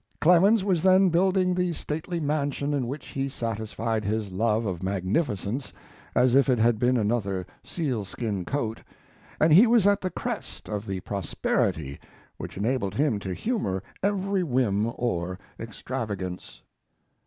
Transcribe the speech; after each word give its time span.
Clemens 0.19 0.63
was 0.63 0.81
then 0.81 1.09
building 1.09 1.53
the 1.53 1.73
stately 1.73 2.19
mansion 2.19 2.73
in 2.73 2.87
which 2.87 3.09
he 3.09 3.29
satisfied 3.29 4.03
his 4.03 4.31
love 4.31 4.65
of 4.65 4.81
magnificence 4.81 5.71
as 6.15 6.33
if 6.33 6.49
it 6.49 6.57
had 6.57 6.79
been 6.79 6.97
another 6.97 7.45
sealskin 7.63 8.43
coat, 8.43 8.81
and 9.39 9.53
he 9.53 9.67
was 9.67 9.85
at 9.85 10.01
the 10.01 10.09
crest 10.09 10.67
of 10.67 10.87
the 10.87 11.01
prosperity 11.01 11.99
which 12.37 12.57
enabled 12.57 12.95
him 12.95 13.19
to 13.19 13.31
humor 13.35 13.83
every 14.01 14.41
whim 14.41 14.91
or 14.95 15.37
extravagance. 15.59 16.63